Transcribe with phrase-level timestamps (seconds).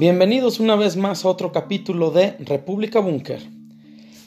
[0.00, 3.42] Bienvenidos una vez más a otro capítulo de República Búnker.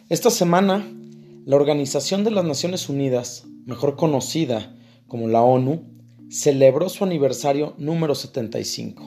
[0.08, 0.88] Esta semana,
[1.48, 4.76] la Organización de las Naciones Unidas, mejor conocida
[5.08, 5.82] como la ONU,
[6.30, 9.04] celebró su aniversario número 75.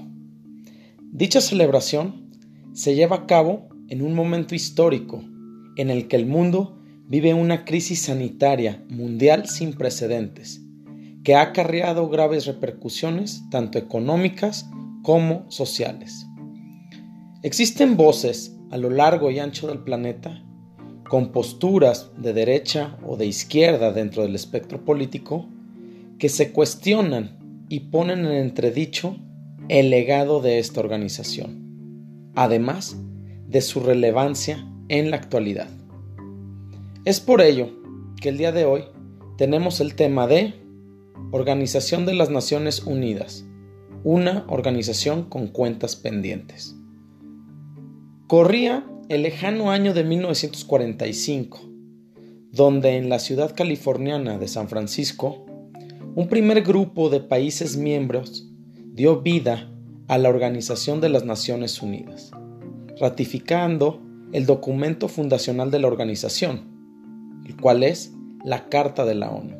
[1.13, 2.33] Dicha celebración
[2.73, 5.23] se lleva a cabo en un momento histórico
[5.77, 10.63] en el que el mundo vive una crisis sanitaria mundial sin precedentes,
[11.23, 14.69] que ha acarreado graves repercusiones tanto económicas
[15.05, 16.27] como sociales.
[17.43, 20.43] Existen voces a lo largo y ancho del planeta,
[21.09, 25.47] con posturas de derecha o de izquierda dentro del espectro político,
[26.19, 29.17] que se cuestionan y ponen en entredicho
[29.69, 32.97] el legado de esta organización, además
[33.47, 35.69] de su relevancia en la actualidad.
[37.05, 37.71] Es por ello
[38.21, 38.85] que el día de hoy
[39.37, 40.55] tenemos el tema de
[41.33, 43.45] Organización de las Naciones Unidas,
[44.05, 46.77] una organización con cuentas pendientes.
[48.27, 51.61] Corría el lejano año de 1945,
[52.51, 55.47] donde en la ciudad californiana de San Francisco,
[56.17, 58.51] un primer grupo de países miembros
[58.85, 59.71] dio vida
[60.09, 62.33] a la Organización de las Naciones Unidas,
[62.99, 64.03] ratificando
[64.33, 68.13] el documento fundacional de la organización, el cual es
[68.45, 69.55] la Carta de la ONU.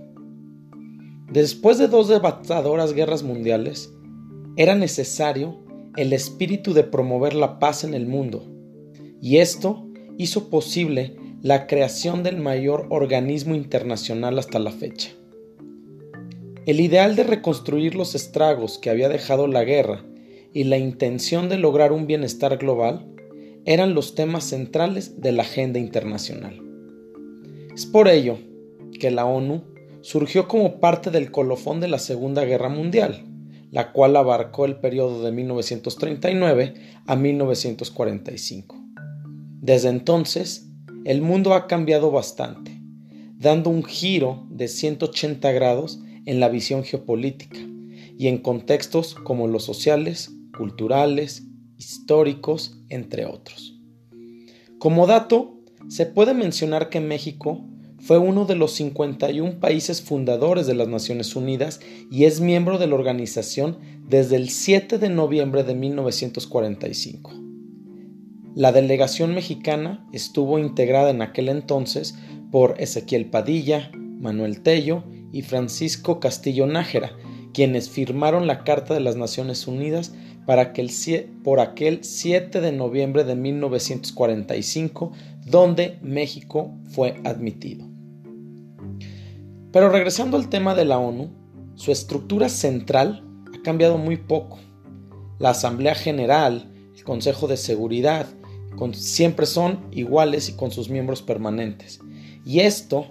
[1.31, 3.95] Después de dos devastadoras guerras mundiales,
[4.57, 5.57] era necesario
[5.97, 8.55] el espíritu de promover la paz en el mundo
[9.27, 9.85] y esto
[10.19, 15.11] hizo posible la creación del mayor organismo internacional hasta la fecha.
[16.65, 20.05] El ideal de reconstruir los estragos que había dejado la guerra
[20.53, 23.05] y la intención de lograr un bienestar global
[23.65, 26.63] eran los temas centrales de la agenda internacional.
[27.75, 28.39] Es por ello
[29.01, 29.65] que la ONU
[30.03, 33.25] surgió como parte del colofón de la Segunda Guerra Mundial,
[33.73, 36.75] la cual abarcó el periodo de 1939
[37.09, 38.76] a 1945.
[39.67, 40.69] Desde entonces,
[41.05, 42.81] el mundo ha cambiado bastante,
[43.37, 47.59] dando un giro de 180 grados en la visión geopolítica
[48.17, 53.77] y en contextos como los sociales, culturales, históricos, entre otros.
[54.79, 57.65] Como dato, se puede mencionar que México
[57.99, 62.87] fue uno de los 51 países fundadores de las Naciones Unidas y es miembro de
[62.87, 63.79] la organización
[64.09, 67.46] desde el 7 de noviembre de 1945.
[68.57, 72.17] La delegación mexicana estuvo integrada en aquel entonces
[72.51, 77.13] por Ezequiel Padilla, Manuel Tello y Francisco Castillo Nájera,
[77.53, 80.15] quienes firmaron la Carta de las Naciones Unidas
[80.47, 80.73] para
[81.45, 85.13] por aquel 7 de noviembre de 1945,
[85.45, 87.85] donde México fue admitido.
[89.71, 91.29] Pero regresando al tema de la ONU,
[91.75, 93.23] su estructura central
[93.55, 94.59] ha cambiado muy poco.
[95.39, 98.27] La Asamblea General, el Consejo de Seguridad
[98.93, 102.01] siempre son iguales y con sus miembros permanentes.
[102.45, 103.07] Y esto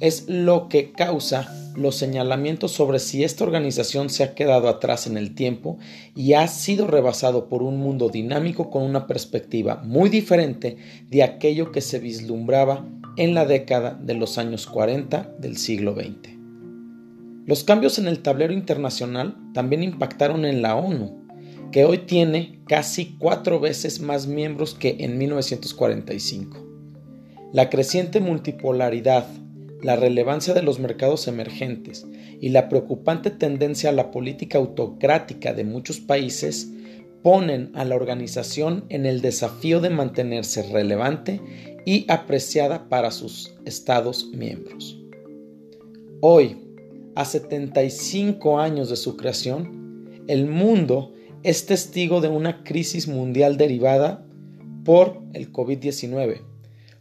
[0.00, 5.16] es lo que causa los señalamientos sobre si esta organización se ha quedado atrás en
[5.16, 5.78] el tiempo
[6.16, 11.70] y ha sido rebasado por un mundo dinámico con una perspectiva muy diferente de aquello
[11.70, 16.30] que se vislumbraba en la década de los años 40 del siglo XX.
[17.46, 21.19] Los cambios en el tablero internacional también impactaron en la ONU,
[21.72, 26.66] que hoy tiene casi cuatro veces más miembros que en 1945.
[27.52, 29.26] La creciente multipolaridad,
[29.82, 32.06] la relevancia de los mercados emergentes
[32.40, 36.70] y la preocupante tendencia a la política autocrática de muchos países
[37.22, 41.40] ponen a la organización en el desafío de mantenerse relevante
[41.84, 44.98] y apreciada para sus Estados miembros.
[46.20, 46.56] Hoy,
[47.14, 54.26] a 75 años de su creación, el mundo es testigo de una crisis mundial derivada
[54.84, 56.42] por el COVID-19,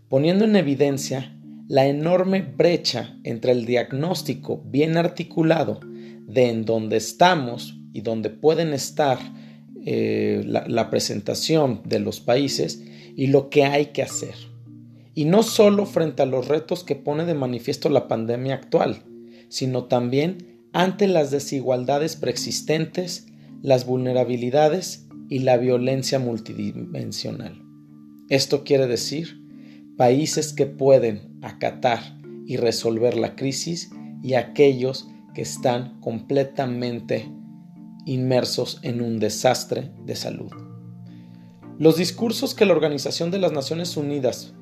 [0.07, 1.35] poniendo en evidencia
[1.67, 8.74] la enorme brecha entre el diagnóstico bien articulado de en dónde estamos y dónde pueden
[8.74, 9.19] estar
[9.86, 12.83] eh, la, la presentación de los países
[13.15, 14.36] y lo que hay que hacer.
[15.15, 19.03] Y no solo frente a los retos que pone de manifiesto la pandemia actual,
[19.50, 23.28] sino también ante las desigualdades preexistentes
[23.61, 27.61] las vulnerabilidades y la violencia multidimensional.
[28.29, 29.39] Esto quiere decir
[29.97, 32.00] países que pueden acatar
[32.45, 33.91] y resolver la crisis
[34.23, 37.29] y aquellos que están completamente
[38.06, 40.51] inmersos en un desastre de salud.
[41.77, 44.53] Los discursos que la Organización de las Naciones Unidas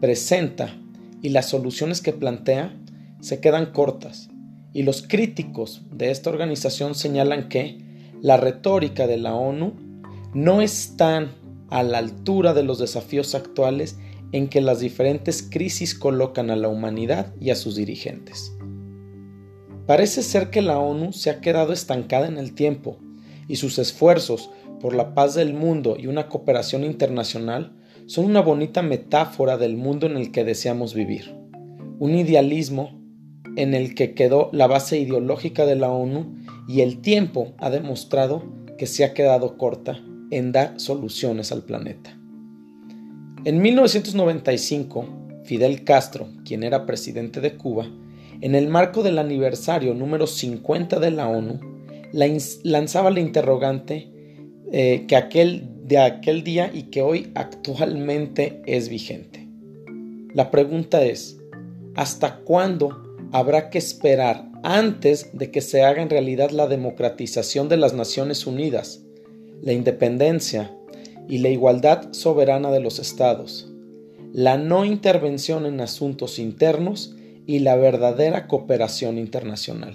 [0.00, 0.76] presenta
[1.22, 2.76] y las soluciones que plantea
[3.20, 4.30] se quedan cortas
[4.72, 7.78] y los críticos de esta organización señalan que
[8.24, 9.74] la retórica de la ONU
[10.32, 11.34] no están
[11.68, 13.98] a la altura de los desafíos actuales
[14.32, 18.56] en que las diferentes crisis colocan a la humanidad y a sus dirigentes.
[19.86, 22.96] Parece ser que la ONU se ha quedado estancada en el tiempo
[23.46, 24.48] y sus esfuerzos
[24.80, 27.76] por la paz del mundo y una cooperación internacional
[28.06, 31.36] son una bonita metáfora del mundo en el que deseamos vivir.
[31.98, 33.04] Un idealismo
[33.56, 38.42] en el que quedó la base ideológica de la ONU y el tiempo ha demostrado
[38.78, 40.00] que se ha quedado corta
[40.30, 42.18] en dar soluciones al planeta.
[43.44, 45.06] En 1995,
[45.44, 47.86] Fidel Castro, quien era presidente de Cuba,
[48.40, 51.60] en el marco del aniversario número 50 de la ONU,
[52.62, 54.10] lanzaba la interrogante
[54.72, 59.46] eh, que de aquel día y que hoy actualmente es vigente.
[60.32, 61.38] La pregunta es,
[61.94, 67.76] ¿hasta cuándo habrá que esperar antes de que se haga en realidad la democratización de
[67.76, 69.02] las Naciones Unidas,
[69.60, 70.74] la independencia
[71.28, 73.70] y la igualdad soberana de los estados,
[74.32, 77.14] la no intervención en asuntos internos
[77.46, 79.94] y la verdadera cooperación internacional.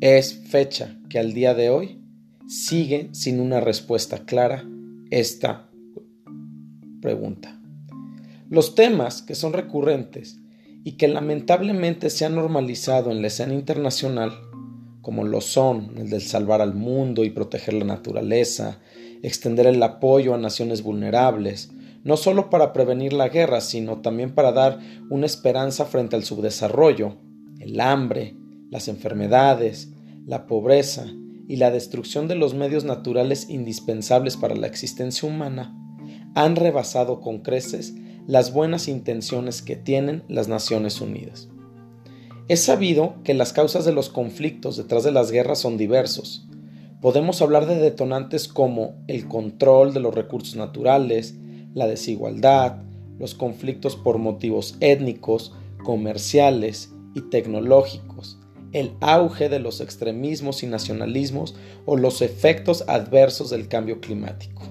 [0.00, 2.00] Es fecha que al día de hoy
[2.48, 4.64] sigue sin una respuesta clara
[5.10, 5.68] esta
[7.02, 7.60] pregunta.
[8.48, 10.38] Los temas que son recurrentes
[10.86, 14.38] y que lamentablemente se han normalizado en la escena internacional,
[15.02, 18.78] como lo son el del salvar al mundo y proteger la naturaleza,
[19.24, 21.72] extender el apoyo a naciones vulnerables,
[22.04, 24.78] no solo para prevenir la guerra, sino también para dar
[25.10, 27.16] una esperanza frente al subdesarrollo,
[27.58, 28.36] el hambre,
[28.70, 29.90] las enfermedades,
[30.24, 31.06] la pobreza
[31.48, 35.76] y la destrucción de los medios naturales indispensables para la existencia humana,
[36.36, 37.92] han rebasado con creces
[38.26, 41.48] las buenas intenciones que tienen las Naciones Unidas.
[42.48, 46.46] Es sabido que las causas de los conflictos detrás de las guerras son diversos.
[47.00, 51.34] Podemos hablar de detonantes como el control de los recursos naturales,
[51.74, 52.82] la desigualdad,
[53.18, 58.38] los conflictos por motivos étnicos, comerciales y tecnológicos,
[58.72, 64.62] el auge de los extremismos y nacionalismos o los efectos adversos del cambio climático.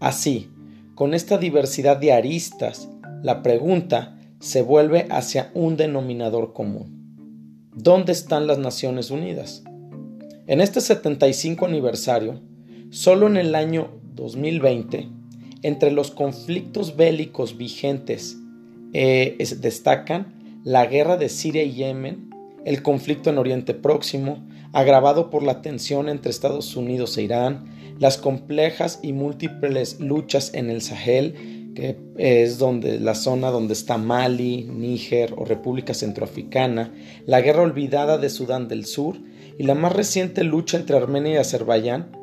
[0.00, 0.50] Así,
[0.96, 2.88] con esta diversidad de aristas,
[3.22, 7.68] la pregunta se vuelve hacia un denominador común.
[7.74, 9.62] ¿Dónde están las Naciones Unidas?
[10.46, 12.40] En este 75 aniversario,
[12.88, 15.06] solo en el año 2020,
[15.60, 18.38] entre los conflictos bélicos vigentes
[18.94, 22.30] eh, destacan la guerra de Siria y Yemen,
[22.64, 27.64] el conflicto en Oriente Próximo, agravado por la tensión entre Estados Unidos e Irán,
[27.98, 33.96] las complejas y múltiples luchas en el Sahel, que es donde la zona donde está
[33.96, 36.92] Mali, Níger o República Centroafricana,
[37.24, 39.16] la guerra olvidada de Sudán del Sur
[39.58, 42.14] y la más reciente lucha entre Armenia y Azerbaiyán,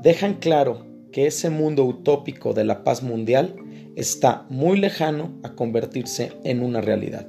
[0.00, 3.56] dejan claro que ese mundo utópico de la paz mundial
[3.96, 7.26] está muy lejano a convertirse en una realidad.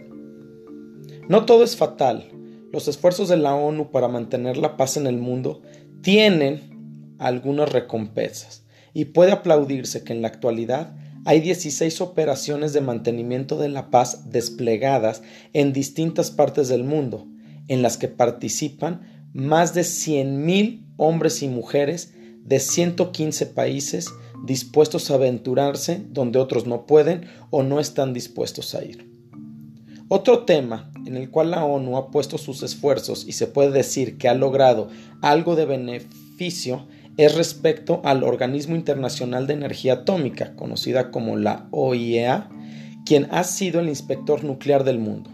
[1.27, 2.36] No todo es fatal.
[2.71, 5.61] Los esfuerzos de la ONU para mantener la paz en el mundo
[6.01, 13.57] tienen algunas recompensas y puede aplaudirse que en la actualidad hay 16 operaciones de mantenimiento
[13.57, 15.21] de la paz desplegadas
[15.53, 17.27] en distintas partes del mundo,
[17.67, 22.13] en las que participan más de 100.000 hombres y mujeres
[22.43, 24.09] de 115 países
[24.45, 29.16] dispuestos a aventurarse donde otros no pueden o no están dispuestos a ir.
[30.09, 34.17] Otro tema en el cual la ONU ha puesto sus esfuerzos y se puede decir
[34.17, 34.89] que ha logrado
[35.21, 36.87] algo de beneficio
[37.17, 42.49] es respecto al Organismo Internacional de Energía Atómica, conocida como la OIEA,
[43.05, 45.31] quien ha sido el inspector nuclear del mundo.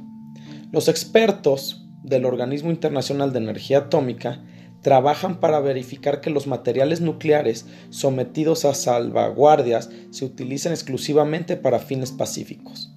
[0.72, 4.44] Los expertos del Organismo Internacional de Energía Atómica
[4.82, 12.12] trabajan para verificar que los materiales nucleares sometidos a salvaguardias se utilizan exclusivamente para fines
[12.12, 12.93] pacíficos.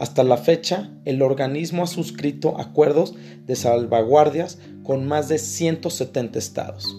[0.00, 3.14] Hasta la fecha, el organismo ha suscrito acuerdos
[3.46, 6.96] de salvaguardias con más de 170 estados.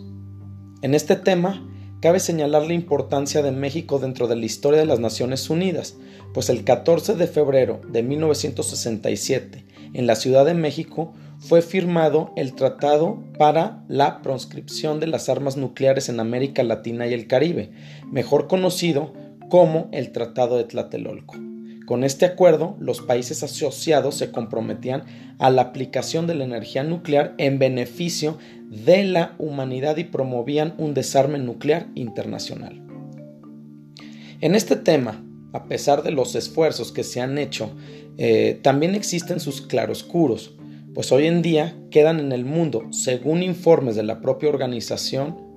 [0.84, 1.68] En este tema,
[2.00, 5.98] cabe señalar la importancia de México dentro de la historia de las Naciones Unidas,
[6.32, 9.66] pues el 14 de febrero de 1967,
[9.96, 15.58] en la Ciudad de México, fue firmado el Tratado para la Proscripción de las Armas
[15.58, 17.72] Nucleares en América Latina y el Caribe,
[18.12, 19.12] mejor conocido
[19.50, 21.51] como el Tratado de Tlatelolco.
[21.92, 25.04] Con este acuerdo, los países asociados se comprometían
[25.40, 28.38] a la aplicación de la energía nuclear en beneficio
[28.70, 32.82] de la humanidad y promovían un desarme nuclear internacional.
[34.40, 35.22] En este tema,
[35.52, 37.76] a pesar de los esfuerzos que se han hecho,
[38.18, 40.56] eh, también existen sus claroscuros,
[40.94, 45.51] pues hoy en día quedan en el mundo, según informes de la propia organización,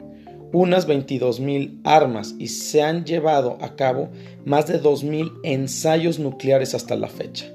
[0.55, 4.11] unas 22.000 armas y se han llevado a cabo
[4.45, 7.53] más de 2.000 ensayos nucleares hasta la fecha.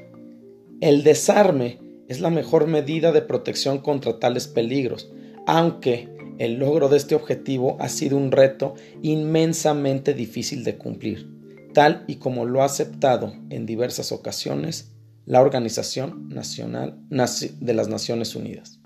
[0.82, 1.80] El desarme
[2.10, 5.10] es la mejor medida de protección contra tales peligros,
[5.48, 11.28] aunque el logro de este objetivo ha sido un reto inmensamente difícil de cumplir,
[11.74, 14.92] tal y como lo ha aceptado en diversas ocasiones
[15.26, 18.79] la Organización Nacional de las Naciones Unidas.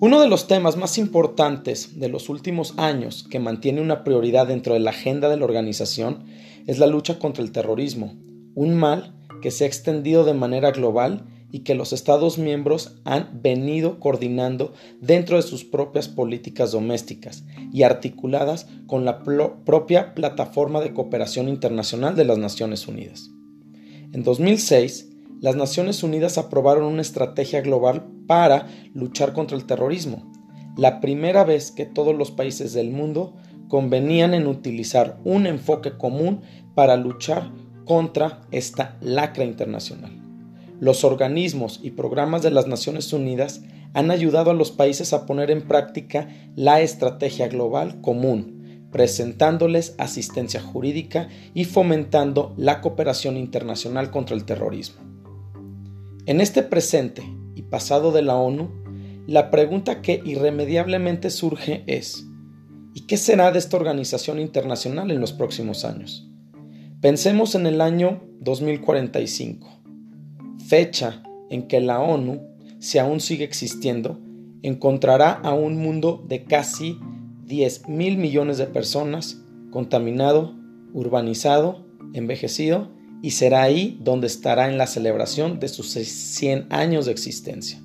[0.00, 4.74] Uno de los temas más importantes de los últimos años que mantiene una prioridad dentro
[4.74, 6.22] de la agenda de la organización
[6.68, 8.14] es la lucha contra el terrorismo,
[8.54, 13.40] un mal que se ha extendido de manera global y que los Estados miembros han
[13.42, 20.92] venido coordinando dentro de sus propias políticas domésticas y articuladas con la propia Plataforma de
[20.94, 23.30] Cooperación Internacional de las Naciones Unidas.
[24.12, 25.07] En 2006,
[25.40, 30.32] las Naciones Unidas aprobaron una estrategia global para luchar contra el terrorismo,
[30.76, 33.34] la primera vez que todos los países del mundo
[33.68, 36.42] convenían en utilizar un enfoque común
[36.74, 37.52] para luchar
[37.84, 40.12] contra esta lacra internacional.
[40.80, 43.62] Los organismos y programas de las Naciones Unidas
[43.94, 50.60] han ayudado a los países a poner en práctica la estrategia global común, presentándoles asistencia
[50.60, 55.07] jurídica y fomentando la cooperación internacional contra el terrorismo.
[56.28, 57.22] En este presente
[57.54, 58.68] y pasado de la ONU,
[59.26, 62.26] la pregunta que irremediablemente surge es,
[62.92, 66.28] ¿y qué será de esta organización internacional en los próximos años?
[67.00, 69.70] Pensemos en el año 2045,
[70.66, 72.42] fecha en que la ONU,
[72.78, 74.20] si aún sigue existiendo,
[74.60, 76.98] encontrará a un mundo de casi
[77.46, 80.54] 10 mil millones de personas contaminado,
[80.92, 87.12] urbanizado, envejecido y será ahí donde estará en la celebración de sus 100 años de
[87.12, 87.80] existencia.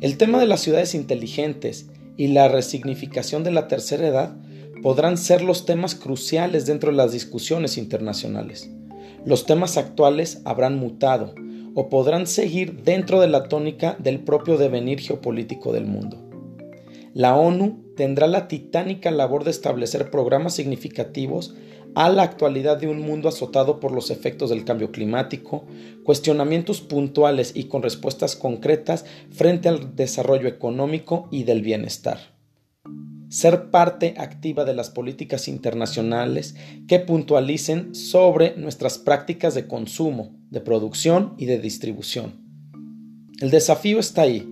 [0.00, 4.36] El tema de las ciudades inteligentes y la resignificación de la tercera edad
[4.82, 8.68] podrán ser los temas cruciales dentro de las discusiones internacionales.
[9.24, 11.34] Los temas actuales habrán mutado
[11.74, 16.18] o podrán seguir dentro de la tónica del propio devenir geopolítico del mundo.
[17.14, 21.54] La ONU tendrá la titánica labor de establecer programas significativos
[21.94, 25.66] a la actualidad de un mundo azotado por los efectos del cambio climático,
[26.04, 32.18] cuestionamientos puntuales y con respuestas concretas frente al desarrollo económico y del bienestar.
[33.28, 36.54] Ser parte activa de las políticas internacionales
[36.86, 42.42] que puntualicen sobre nuestras prácticas de consumo, de producción y de distribución.
[43.40, 44.48] El desafío está ahí.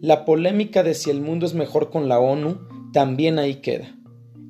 [0.00, 2.58] La polémica de si el mundo es mejor con la ONU
[2.92, 3.94] también ahí queda.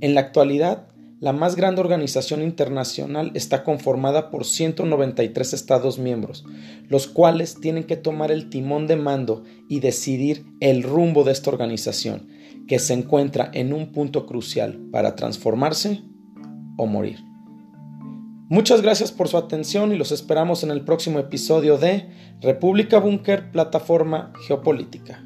[0.01, 0.89] En la actualidad,
[1.23, 6.45] la más grande organización internacional está conformada por 193 Estados miembros,
[6.88, 11.50] los cuales tienen que tomar el timón de mando y decidir el rumbo de esta
[11.50, 12.26] organización,
[12.67, 16.02] que se encuentra en un punto crucial para transformarse
[16.76, 17.21] o morir.
[18.49, 22.09] Muchas gracias por su atención y los esperamos en el próximo episodio de
[22.41, 25.25] República Búnker Plataforma Geopolítica.